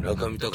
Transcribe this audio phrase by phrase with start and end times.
[0.00, 0.54] 村上隆の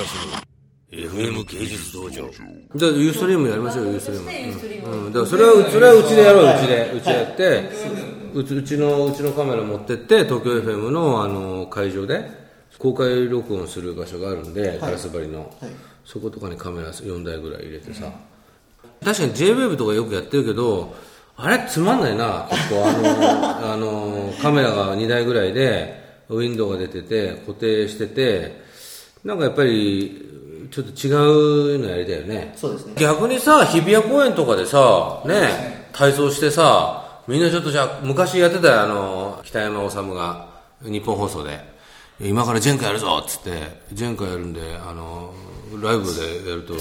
[0.90, 2.12] FM 芸術道場。
[2.12, 4.96] じゃあユーストリームやりましょうよユーストリーム。
[5.06, 6.92] うん、だからそれはそれはうちでやろうようちで。
[6.96, 7.70] うちでやって
[8.34, 12.28] うちうちのうちのカメラ持ってって東京 FM のあの会場で
[12.80, 15.54] 公開録音する場所があるんで、ガラス張りの、
[16.04, 18.12] そことかにカメラ4台ぐらい入れてさ、
[19.04, 20.96] 確かに JWAVE とかよくやってるけど
[21.38, 22.48] あれつまんないな。
[22.50, 28.65] 結構あのあのカメラが2台ぐらいでウィンドウが出てて固定してて
[29.26, 31.12] なんかやっぱりちょっと違
[31.76, 32.54] うのやりたいよね。
[32.56, 32.94] そうですね。
[32.98, 35.76] 逆にさ日比谷公園とかでさね。
[35.96, 40.50] 体操してさみんなちょっとじゃあ昔やってたよあの北山治が
[40.82, 41.58] 日本放送で
[42.20, 43.62] 今からジェンカやるぞっつって
[43.94, 45.34] ジェンカやるんであの
[45.82, 46.74] ライブでやると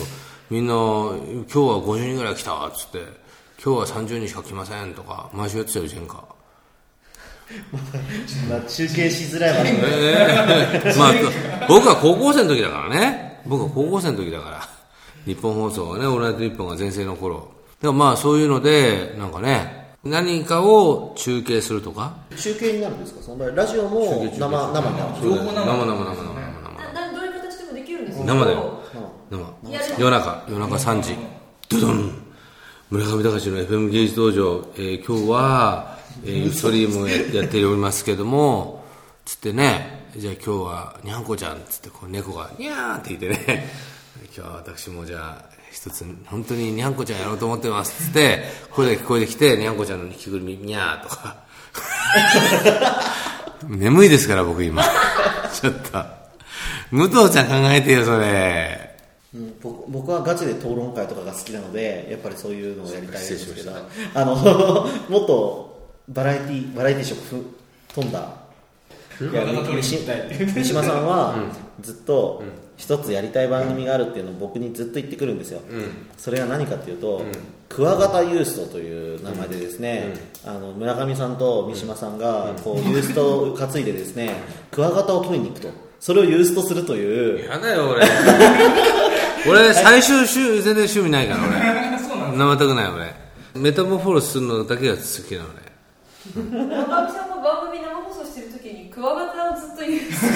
[0.51, 2.99] みんな今日は50人ぐらい来たわっつって
[3.65, 6.25] 今日は30人しか来ませんとか毎週やってたよジェンカ
[8.51, 11.13] まあ中継しづらい場所でええまあ
[11.69, 13.41] 僕は高校生の時だからね。
[13.47, 14.61] 僕は高校生の時だから。
[15.27, 17.37] 日本放送がね「オールナイトニッポン」が全盛の頃。
[17.37, 17.47] だか
[17.83, 22.13] らまあそういうのでなんかね何かを中継するとか？
[22.37, 23.23] 中継になるんですか？
[23.23, 24.95] その場合ラジオも生生になる生生生
[25.55, 26.25] 生生。
[26.93, 28.25] ななどういう形でもできるんですよ。
[28.27, 28.81] 生だよ。
[29.31, 29.39] 生。
[29.99, 30.45] 夜中。
[30.49, 31.17] 夜中3時。
[31.71, 32.13] ドドン。
[32.91, 38.85] 村上隆の FM 芸術道場、えー今日は、えー、ストリームをや やっておりますけども。
[39.25, 43.67] つってねじゃあ今日はにゃんこちゃんつってこう猫がにゃーって言ってね。
[44.37, 51.37] 今日は私もじゃあ一つ本当ににゃんこちゃんやろうと思ってますつって声が聞こえてきてにゃんこちゃんの着ぐるみにゃーとか。
[53.67, 54.85] 眠いですから僕今。
[55.53, 56.05] ちょっと。
[56.93, 58.97] 武藤ちゃん考えてよそれ。
[59.35, 63.73] うん僕僕はガチで討論会とかが好きなのでやっぱりそういうのをやりたいんですけど。
[64.15, 64.37] あの
[65.11, 67.45] もっとバラエティバラエティ色ふ
[67.93, 68.44] 飛んだ
[69.21, 69.99] いやみし
[70.55, 71.35] 三島さんは
[71.81, 72.43] ずっと
[72.77, 75.61] 一つやりたい番組があるっていうのを僕にずっと言ってくるんですよ、
[76.17, 77.23] それが何かっていうと、
[77.69, 84.35] クワガタユーストという名前でですね、あの村上さんと三島さんがこうユーストを担いでですね
[84.71, 85.69] クワガタを取りに行くと。
[86.01, 87.49] それをユーストするという。
[87.49, 88.05] やだよ俺。
[89.49, 91.41] 俺最終週全然趣味ないから
[92.29, 92.37] 俺。
[92.37, 93.25] 生たくない俺。
[93.55, 95.65] メタモフォロスするのだけが好きなのね
[96.35, 98.51] 村上さんが番組生放送してる
[98.95, 99.93] クワガタをずっと言う。
[99.93, 100.29] いですか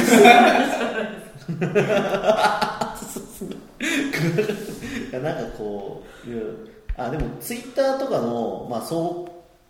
[5.11, 9.01] いやなんかこういうあでもツイッターとかの、まあ、相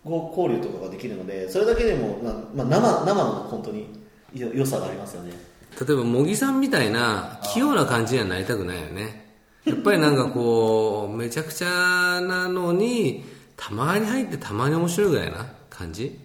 [0.03, 3.87] 互交流とかができるのでそれだけでも、まあ、生生の本当に
[4.33, 5.31] よ良さがありますよね。
[5.79, 9.35] 例えば茂木さんみたいな器用な感じにはなりたくないよね。
[9.65, 13.23] やっぱりなんかこうめちゃくちゃなのに
[13.55, 16.19] たまに入ってたまに面白いぐらいな感じ？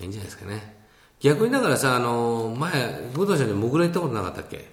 [0.00, 0.74] いいんじゃないですかね
[1.24, 2.70] 逆にだからさあの前
[3.14, 4.68] 武藤ちゃんにモグラ行ったことなかったっけ？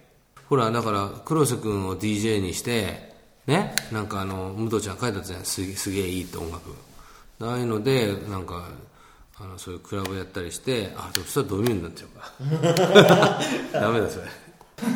[0.49, 3.13] ほらだから黒瀬君を DJ にして
[3.47, 3.73] ね？
[3.89, 6.75] なんかあの武藤ちゃん書いたやつじゃんすげすげえいいって音楽。
[7.39, 8.67] ああいうのでなんか
[9.39, 13.39] あのそういうクラブやったりしてあでもそしたらドミューになっちゃうか。
[13.79, 14.25] ダメだそれ。
[14.81, 14.87] 初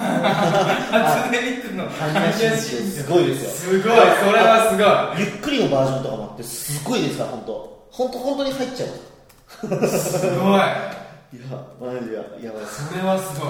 [1.37, 3.49] 音ミクのすごいですよ。
[3.51, 5.25] すごいそれはすごい。
[5.25, 7.87] ゆっくりのバージョンとかもあってすごいですから本当。
[7.91, 8.89] 本当本当に入っちゃう。
[9.87, 10.61] すごい
[11.35, 11.43] いや
[11.81, 12.65] マジややばい。
[12.65, 13.49] それはすごい。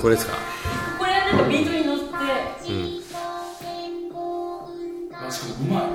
[0.00, 0.32] これですか？
[0.98, 2.04] これなんかビートに乗って。
[5.30, 5.86] しかもうまい。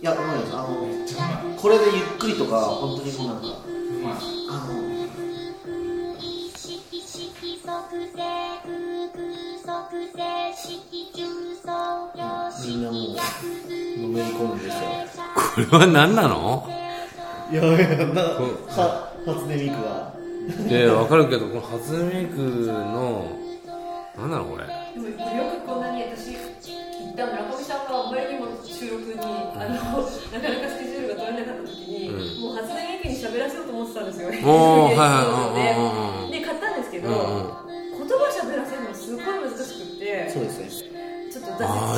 [0.00, 1.56] いや思いますあのめっちゃうまい。
[1.58, 3.48] これでゆっくりとか本当にもうなんかう
[4.02, 4.14] まい。
[4.48, 4.86] あの
[12.66, 13.16] みんなもう
[13.96, 14.82] のめり込むんですよ
[15.34, 16.68] これは何なの？
[17.52, 20.12] いやいやなは初音ミクが。
[20.68, 23.26] いやいやわかるけどこの初音ミクの
[24.18, 24.64] 何なのこれ？
[24.94, 25.14] でもよ
[25.60, 35.85] くこんなに私一旦村上さんがあまりにも収録にあのなかなかスケジュールが取れなかった時に、もう初音ミクに喋らせようと思ってたんですよおーはいはい でで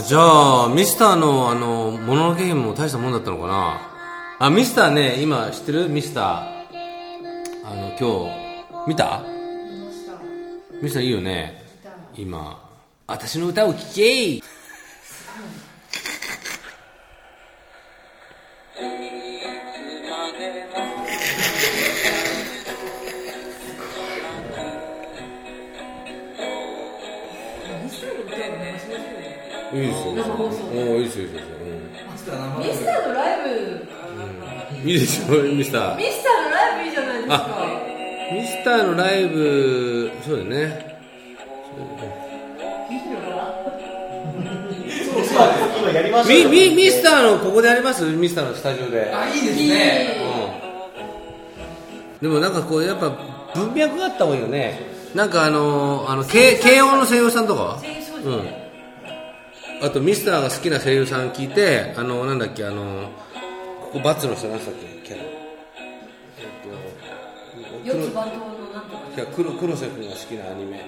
[0.06, 3.81] じゃあミスターのあのもののけ姫も大したもんだったのかな？
[4.39, 5.89] あミスターね今知ってる？
[5.89, 6.25] ミスター。
[7.65, 8.31] あの今
[8.85, 9.23] 日見た？
[10.81, 11.65] ミスターいいよね。
[12.17, 12.62] 今
[13.06, 14.41] 私の歌を聴け
[29.73, 31.49] いいですよ生放送おーいいですよいいですよ、
[32.59, 33.49] ミスターのライブ。
[33.50, 37.35] うんいいですよミスターミスターのライブいいじゃないですか。
[38.32, 40.11] ミスターのライブ。
[40.25, 40.99] そうだよね。
[45.81, 46.49] 今やりましミよ。
[46.49, 48.05] ミミスターのここでやります？
[48.05, 49.12] ミスターのスタジオで。
[49.12, 50.17] あいいですね。
[52.23, 53.11] でもなんかこうやっぱ
[53.55, 54.81] 文脈があった方がいいよね。
[55.14, 57.81] なんかあのあの慶慶応の声優さんとか
[58.25, 58.68] うん
[59.81, 63.11] あとミスターが好きな声優さん聞いてあのなんだっけあの
[63.81, 65.23] ここバツの人何だっけキャラ。
[65.23, 65.27] え
[66.45, 66.69] っと
[67.85, 70.85] 良き番頭のなんとかいや黒黒瀬君が好きなアニメ。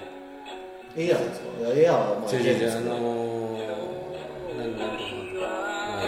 [0.97, 1.47] エアーですか？
[1.59, 6.03] いやエアーはまあ違う違う違うああのー、なんなんとかは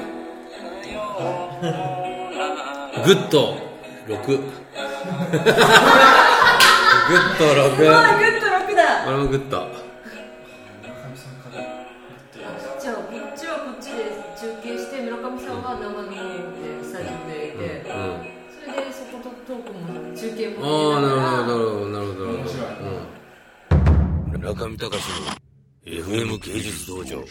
[3.01, 3.57] いグッド
[4.07, 4.37] 6 グッ
[7.39, 9.05] ドうわ6グッド楽だ。
[9.07, 9.67] 俺もグッド
[20.49, 22.39] も中継もああなるほどなどるほどなるほどなるほど。
[22.39, 22.67] 面白い。
[24.35, 24.41] うん。
[24.41, 25.43] 中見隆の
[25.85, 27.23] FM 芸術道場